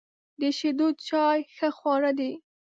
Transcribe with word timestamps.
د 0.41 0.41
شیدو 0.57 0.87
چای 1.07 1.39
ښه 1.55 1.69
خواړه 1.77 2.11
دي. 2.19 2.31